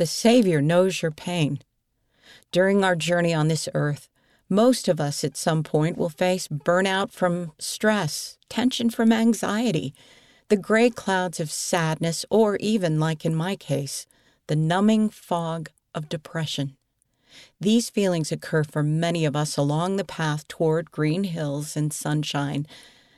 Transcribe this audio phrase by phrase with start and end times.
[0.00, 1.60] The Savior knows your pain.
[2.52, 4.08] During our journey on this earth,
[4.48, 9.92] most of us at some point will face burnout from stress, tension from anxiety,
[10.48, 14.06] the gray clouds of sadness, or even, like in my case,
[14.46, 16.78] the numbing fog of depression.
[17.60, 22.66] These feelings occur for many of us along the path toward green hills and sunshine,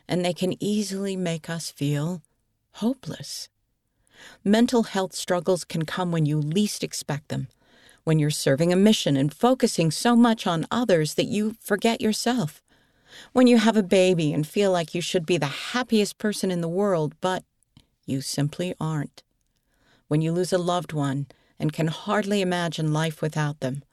[0.08, 2.22] and they can easily make us feel
[2.72, 3.48] hopeless.
[4.44, 7.48] Mental health struggles can come when you least expect them
[8.04, 12.62] when you're serving a mission and focusing so much on others that you forget yourself.
[13.32, 16.60] When you have a baby and feel like you should be the happiest person in
[16.60, 17.44] the world, but
[18.06, 19.22] you simply aren't.
[20.08, 21.26] When you lose a loved one
[21.58, 23.84] and can hardly imagine life without them.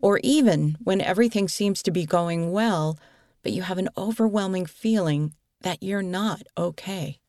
[0.00, 2.98] Or even when everything seems to be going well,
[3.42, 7.19] but you have an overwhelming feeling that you're not okay.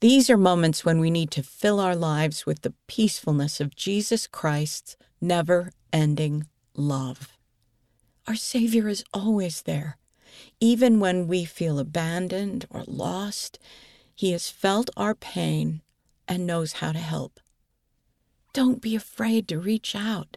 [0.00, 4.26] These are moments when we need to fill our lives with the peacefulness of Jesus
[4.26, 7.36] Christ's never ending love.
[8.26, 9.98] Our Savior is always there.
[10.60, 13.58] Even when we feel abandoned or lost,
[14.14, 15.82] He has felt our pain
[16.26, 17.40] and knows how to help.
[18.52, 20.36] Don't be afraid to reach out.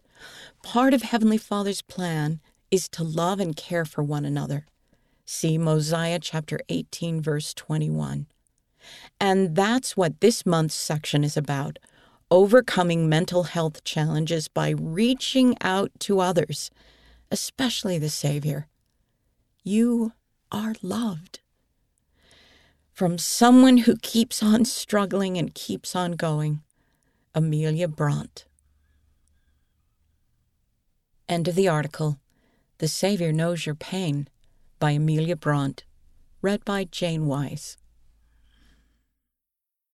[0.64, 2.42] Part of Heavenly Father's plan
[2.72, 4.66] is to love and care for one another.
[5.26, 8.28] See Mosiah chapter 18, verse 21.
[9.20, 11.80] And that's what this month's section is about
[12.30, 16.70] overcoming mental health challenges by reaching out to others,
[17.32, 18.68] especially the Savior.
[19.64, 20.14] You
[20.52, 21.40] are loved.
[22.94, 26.62] From someone who keeps on struggling and keeps on going,
[27.36, 28.46] Amelia Bront.
[31.30, 32.20] End of the article.
[32.80, 34.28] The Savior Knows Your Pain
[34.80, 35.82] by Amelia Bront.
[36.42, 37.78] Read by Jane Wise.